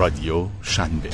[0.00, 1.10] رادیو شنبه.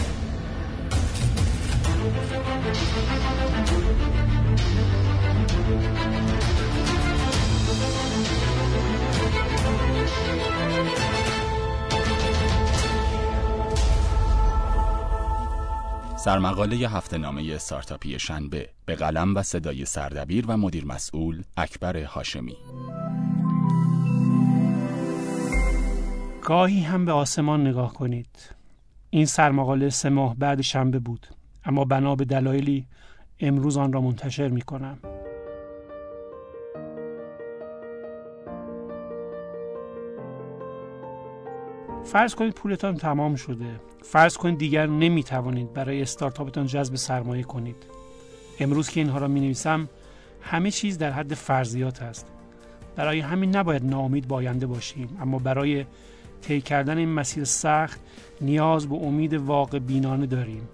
[16.16, 22.56] سرمقاله هفته نامه استارتاپی شنبه به قلم و صدای سردبیر و مدیر مسئول اکبر هاشمی.
[26.42, 28.56] گاهی هم به آسمان نگاه کنید.
[29.10, 31.26] این سرمقاله سه ماه بعد شنبه بود.
[31.64, 32.86] اما بنا به دلایلی
[33.40, 34.98] امروز آن را منتشر می کنم
[42.04, 43.80] فرض کنید پولتان تمام شده.
[44.02, 47.86] فرض کنید دیگر نمی توانید برای استارتاپتان جذب سرمایه کنید.
[48.60, 49.88] امروز که اینها را می نویسم
[50.40, 52.26] همه چیز در حد فرضیات است.
[52.96, 55.84] برای همین نباید ناامید با آینده باشیم اما برای
[56.42, 58.00] طی کردن این مسیر سخت
[58.40, 60.68] نیاز به امید واقع بینانه داریم.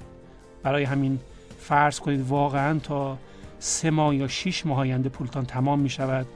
[0.62, 1.18] برای همین
[1.60, 3.18] فرض کنید واقعا تا
[3.58, 6.26] سه ماه یا شیش ماه آینده پولتان تمام می شود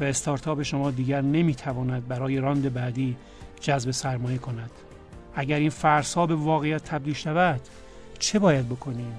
[0.00, 3.16] و استارتاپ شما دیگر نمی تواند برای راند بعدی
[3.60, 4.70] جذب سرمایه کند.
[5.34, 7.60] اگر این فرض ها به واقعیت تبدیل شود
[8.18, 9.12] چه باید بکنیم؟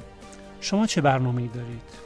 [0.62, 2.06] شما چه برنامه دارید؟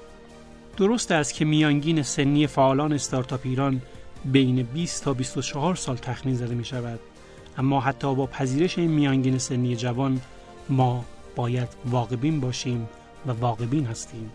[0.78, 3.82] درست است که میانگین سنی فعالان استارتاپ ایران
[4.26, 7.00] بین 20 تا 24 سال تخمین زده می شود.
[7.58, 10.22] اما حتی با پذیرش این میانگین سنی جوان
[10.70, 11.06] ما
[11.36, 12.90] باید واقعبین باشیم
[13.28, 14.32] و واقعبین هستیم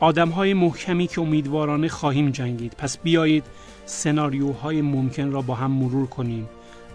[0.00, 3.44] آدم های محکمی که امیدوارانه خواهیم جنگید پس بیایید
[3.86, 6.48] سناریوهای ممکن را با هم مرور کنیم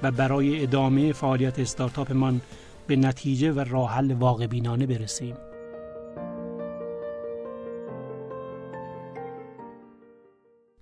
[0.03, 2.41] و برای ادامه فعالیت استارتاپمان
[2.87, 5.35] به نتیجه و راه حل واقع بینانه برسیم.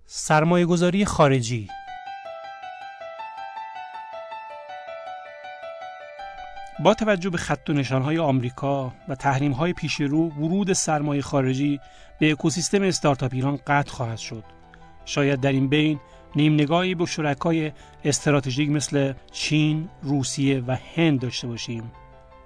[0.06, 1.68] سرمایه گذاری خارجی
[6.80, 11.80] با توجه به خط و نشانهای آمریکا و تحریم‌های پیش رو ورود سرمایه خارجی
[12.20, 14.44] به اکوسیستم استارتاپ ایران قطع خواهد شد.
[15.06, 16.00] شاید در این بین
[16.36, 17.72] نیم نگاهی به شرکای
[18.06, 21.92] استراتژیک مثل چین، روسیه و هند داشته باشیم.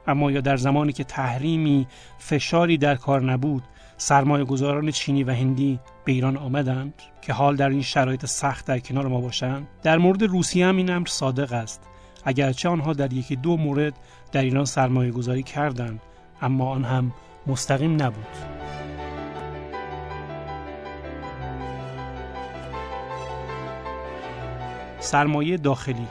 [0.08, 1.88] اما یا در زمانی که تحریمی
[2.18, 3.64] فشاری در کار نبود
[3.98, 8.80] سرمایه گذاران چینی و هندی به ایران آمدند که حال در این شرایط سخت در
[8.80, 11.82] کنار ما باشند در مورد روسیه هم این امر صادق است
[12.26, 13.94] اگرچه آنها در یکی دو مورد
[14.32, 16.02] در ایران سرمایه گذاری کردند
[16.42, 17.14] اما آن هم
[17.48, 18.38] مستقیم نبود.
[25.00, 26.08] سرمایه داخلی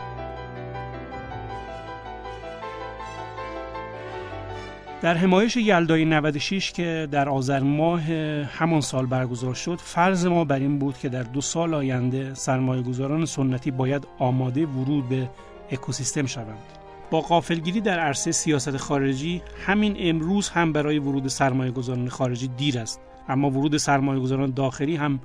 [5.02, 8.02] در حمایش یلدای 96 که در آذر ماه
[8.44, 12.82] همان سال برگزار شد فرض ما بر این بود که در دو سال آینده سرمایه
[12.82, 15.30] گذاران سنتی باید آماده ورود به
[15.70, 16.79] اکوسیستم شوند.
[17.10, 22.78] با قافلگیری در عرصه سیاست خارجی همین امروز هم برای ورود سرمایه گذاران خارجی دیر
[22.78, 23.00] است.
[23.28, 25.20] اما ورود سرمایه گذاران داخلی هم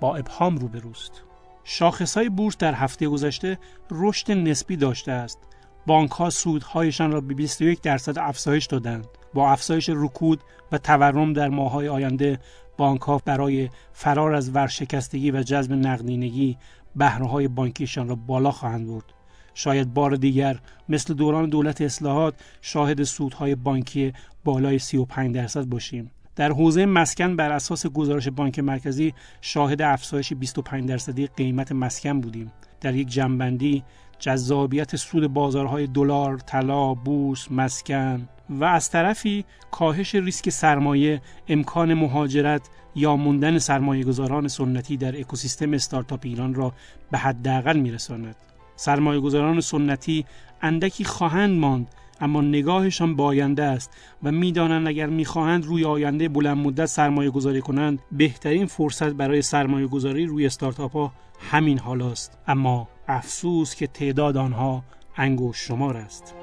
[0.00, 1.22] با ابهام روبروست
[1.64, 3.58] شاخص های بورس در هفته گذشته
[3.90, 5.38] رشد نسبی داشته است.
[5.86, 9.06] بانک ها سودهایشان را به 21 درصد افزایش دادند.
[9.34, 10.40] با افزایش رکود
[10.72, 12.38] و تورم در ماهای آینده
[12.76, 16.58] بانک ها برای فرار از ورشکستگی و جذب نقدینگی
[16.96, 19.19] بهره های بانکیشان را بالا خواهند برد.
[19.62, 24.12] شاید بار دیگر مثل دوران دولت اصلاحات شاهد سودهای بانکی
[24.44, 30.88] بالای 35 درصد باشیم در حوزه مسکن بر اساس گزارش بانک مرکزی شاهد افزایش 25
[30.88, 33.84] درصدی قیمت مسکن بودیم در یک جنبندی
[34.18, 42.62] جذابیت سود بازارهای دلار، طلا، بورس، مسکن و از طرفی کاهش ریسک سرمایه، امکان مهاجرت
[42.94, 46.72] یا موندن سرمایه گذاران سنتی در اکوسیستم استارتاپ ایران را
[47.10, 48.36] به حداقل میرساند.
[48.80, 50.26] سرمایه گذاران سنتی
[50.62, 51.86] اندکی خواهند ماند
[52.20, 53.90] اما نگاهشان به آینده است
[54.22, 59.86] و می‌دانند اگر می‌خواهند روی آینده بلند مدت سرمایه گذاری کنند بهترین فرصت برای سرمایه
[59.86, 61.12] گذاری روی استارتاپ ها
[61.50, 64.84] همین حال است اما افسوس که تعداد آنها
[65.16, 66.34] انگوش شمار است.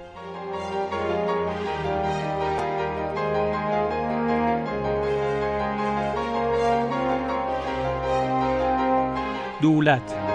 [9.61, 10.26] دولت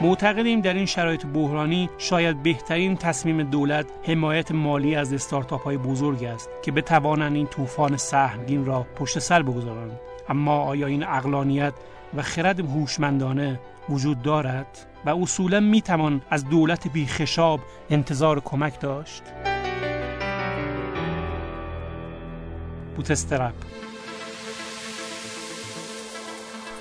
[0.00, 6.24] معتقدیم در این شرایط بحرانی شاید بهترین تصمیم دولت حمایت مالی از استارتاپ های بزرگ
[6.24, 10.00] است که بتوانند این طوفان سهمگین را پشت سر بگذارند.
[10.28, 11.74] اما آیا این اقلانیت
[12.16, 14.66] و خرد هوشمندانه وجود دارد
[15.06, 17.60] و اصولا می‌توان از دولت بیخشاب
[17.90, 19.22] انتظار کمک داشت؟
[22.96, 23.54] بوتسترپ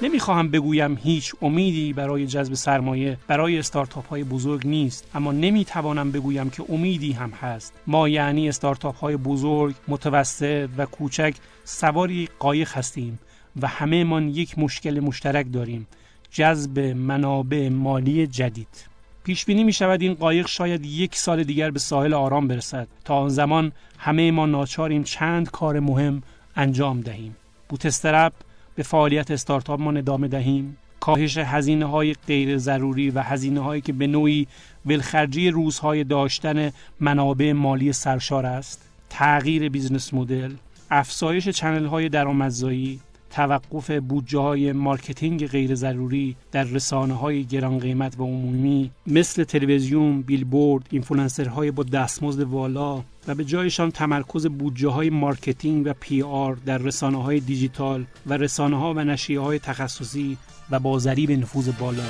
[0.02, 6.50] نمی‌خواهم بگویم هیچ امیدی برای جذب سرمایه برای استارتاپ های بزرگ نیست اما نمی‌توانم بگویم
[6.50, 7.74] که امیدی هم هست.
[7.88, 13.20] ما یعنی استارتاپ های بزرگ متوسط و کوچک سواری قایق هستیم
[13.62, 15.88] و همهمان یک مشکل مشترک داریم
[16.32, 18.86] جذب منابع مالی جدید.
[19.24, 22.88] پیش بینی می شود این قایق شاید یک سال دیگر به ساحل آرام برسد.
[23.06, 26.24] تا آن زمان همه ما ناچاریم چند کار مهم
[26.56, 27.36] انجام دهیم.
[27.70, 28.34] بوتسترپ
[28.76, 30.78] به فعالیت استارتاپ ما ادامه دهیم.
[31.00, 34.48] کاهش هزینه های غیر ضروری و هزینه هایی که به نوعی
[34.86, 38.90] ولخرجی روزهای داشتن منابع مالی سرشار است.
[39.10, 40.52] تغییر business model
[40.92, 43.00] افزایش channel های درآمدزایی
[43.30, 50.22] توقف بودجه های marketing غیر ضروری در رسانه های گران قیمت و عمومی مثل تلویزیون،
[50.22, 56.78] بیلبورد، اینفلوئنسرهای با دستمزد والا و به جایشان تمرکز بودجه های marketing و PR در
[56.78, 60.38] رسانه های دیجیتال و رسانه ها و نشریه های تخصصی
[60.72, 62.04] و با ضریب نفوذ بالا.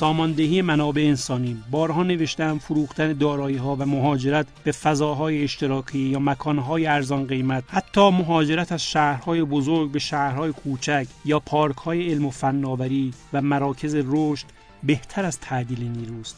[0.00, 1.62] ساماندهی منابع انسانی.
[1.70, 8.10] بارها نوشتم فروختن دارایی ها و مهاجرت به فضاهای اشتراکی یا مکانهای ارزان قیمت حتی
[8.10, 14.46] مهاجرت از شهرهای بزرگ به شهرهای کوچک یا پارکهای علم و فناوری و مراکز رشد
[14.82, 16.36] بهتر از تعدیل نیروست.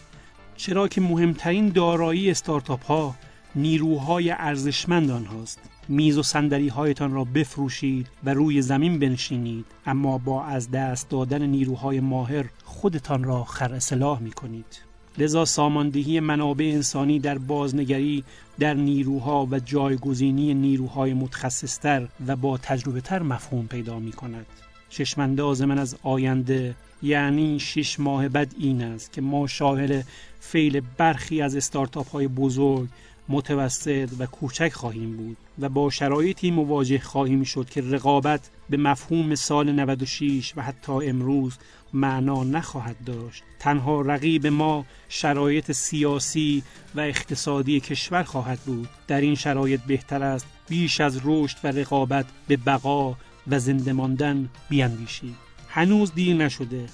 [0.57, 3.15] چرا که مهمترین دارایی استارتاپ ها
[3.55, 5.72] نیروهای ارزشمند آنهاست.
[5.93, 9.65] میز و صندلی هایتان را بفروشید و روی زمین بنشینید.
[9.87, 16.21] اما با از دست دادن نیروهای ماهر خودتان را خر اصلاح می کنید لذا ساماندهی
[16.21, 18.25] منابع انسانی در بازنگری
[18.59, 24.47] در نیروها و جایگزینی نیروهای متخصصتر و با تجربه تر مفهوم پیدا می کند
[24.91, 30.07] چشمانداز من از آینده یعنی شش ماه بعد این است که ما شاهد
[30.41, 32.89] فیل برخی از استارتاپ های بزرگ
[33.29, 39.35] متوسط و کوچک خواهیم بود و با شرایطی مواجه خواهیم شد که رقابت به مفهوم
[39.35, 41.59] سال 96 و حتی امروز
[41.93, 43.43] معنا نخواهد داشت.
[43.59, 46.63] تنها رقیب ما شرایط سیاسی
[46.95, 48.89] و اقتصادی کشور خواهد بود.
[49.07, 53.17] در این شرایط بهتر است بیش از رشد و رقابت به بقا
[53.47, 55.35] و زنده ماندن بیاندیشید
[55.69, 56.87] هنوز دیر نشده.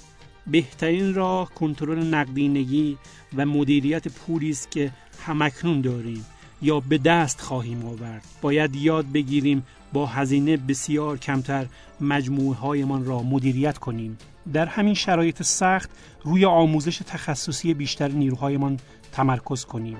[0.47, 2.97] بهترین راه کنترل نقدینگی
[3.37, 4.91] و مدیریت پولی است که
[5.25, 6.25] همکنون داریم
[6.61, 8.25] یا به دست خواهیم آورد.
[8.41, 11.65] باید یاد بگیریم با هزینه بسیار کمتر
[12.01, 14.17] مجموعه هایمان را مدیریت کنیم.
[14.53, 15.89] در همین شرایط سخت
[16.23, 18.79] روی آموزش تخصصی بیشتر نیروهایمان
[19.11, 19.97] تمرکز کنیم.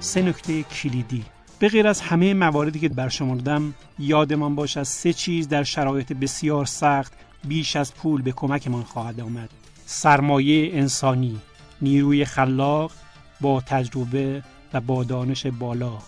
[0.00, 1.35] سه نکته کلیدی.
[1.58, 7.12] به غیر از همه مواردی که برشمردم یادمان باشد سه چیز در شرایط بسیار سخت
[7.44, 9.50] بیش از پول به کمکمان خواهد آمد.
[9.86, 11.40] سرمایه انسانی
[11.82, 12.92] نیروی خلاق
[13.40, 14.42] با تجربه
[14.72, 15.98] و با دانش بالا.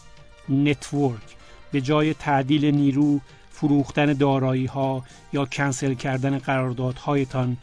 [0.48, 1.36] network
[1.72, 7.56] به جای تعدیل نیرو فروختن دارایی ها یا کنسل کردن قراردادهایتان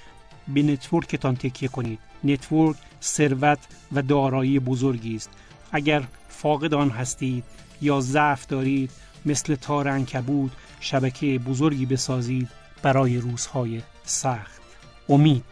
[0.48, 2.00] به network تان تکیه کنید.
[2.24, 3.60] network ثروت
[3.92, 5.30] و دارایی بزرگی است.
[5.72, 7.44] اگر فاقد آن هستید
[7.82, 8.92] یا ضعف دارید
[9.26, 12.48] مثل تار انکبود شبکه بزرگی بسازید
[12.82, 14.62] برای روزهای سخت.
[15.10, 15.44] امید.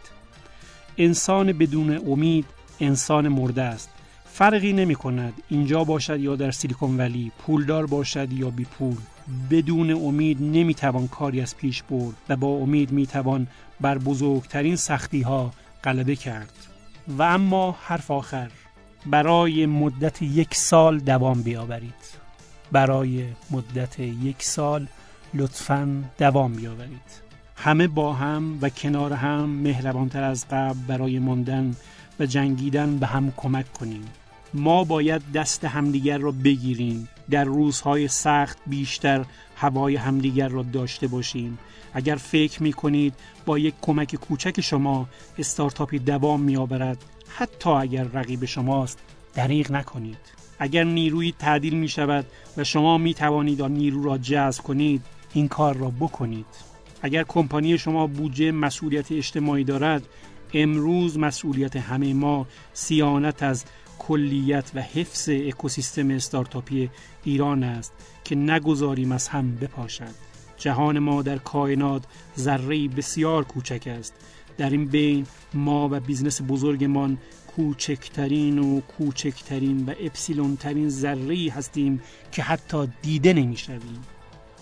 [0.98, 2.44] انسان بدون امید
[2.80, 3.90] انسان مرده است.
[4.24, 8.96] فرقی نمی کند اینجا باشد یا در سیلیکون ولی پولدار باشد یا بی پول.
[9.50, 13.46] بدون امید نمی توان کاری از پیش برد و با امید می توان
[13.80, 15.52] بر بزرگترین سختی ها
[15.84, 16.52] غلبه کرد.
[17.08, 18.50] و اما حرف آخر.
[19.06, 22.24] برای مدت یک سال دوام بیاورید.
[22.72, 24.86] برای مدت یک سال
[25.34, 27.24] لطفا دوام بیاورید.
[27.56, 31.76] همه با هم و کنار هم مهربانتر از قبل برای ماندن
[32.20, 34.04] و جنگیدن به هم کمک کنیم.
[34.54, 37.08] ما باید دست همدیگر را بگیریم.
[37.30, 39.24] در روزهای سخت بیشتر
[39.56, 41.58] هوای همدیگر را داشته باشیم.
[41.94, 43.14] اگر فکر می کنید
[43.46, 45.08] با یک کمک کوچک شما
[45.38, 48.98] استارتاپی دوام می آورد حتی اگر رقیب شماست
[49.34, 50.18] دریغ نکنید.
[50.58, 52.26] اگر نیروی تعدیل می شود
[52.56, 55.02] و شما می توانید آن نیرو را جذب کنید
[55.32, 56.46] این کار را بکنید.
[57.02, 60.02] اگر کمپانی شما بودجه مسئولیت اجتماعی دارد
[60.54, 63.64] امروز مسئولیت همه ما سیانت از
[63.98, 66.90] کلیت و حفظ اکوسیستم استارتاپی
[67.24, 67.92] ایران است
[68.24, 70.14] که نگذاریم از هم بپاشد.
[70.56, 72.04] جهان ما در کائنات
[72.38, 74.14] ذره بسیار کوچک است.
[74.58, 77.18] در این بین ما و business بزرگمان
[77.56, 84.02] کوچکترین و کوچکترین و اپسیلون ترین ذره هستیم که حتی دیده نمی‌شویم.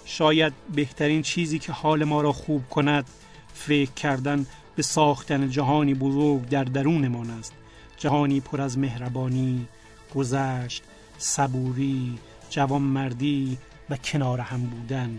[0.04, 3.06] شاید بهترین چیزی که حال ما را خوب کند
[3.54, 4.46] فکر کردن
[4.76, 7.52] به ساختن جهانی بزرگ در درونمان است.
[7.98, 9.66] جهانی پر از مهربانی
[10.14, 10.82] گذشت
[11.18, 12.18] صبوری
[12.50, 13.58] جوانمردی
[13.90, 15.18] و کنار هم بودن.